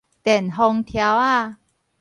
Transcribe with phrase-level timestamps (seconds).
[0.23, 1.57] 電風柱仔